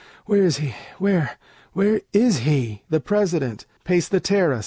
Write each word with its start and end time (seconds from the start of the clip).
Where 0.25 0.41
is 0.41 0.57
he? 0.57 0.73
Where? 0.97 1.37
Where 1.73 2.01
is 2.11 2.39
he? 2.39 2.81
The 2.89 2.99
president 2.99 3.67
Peisthetairus? 3.85 4.59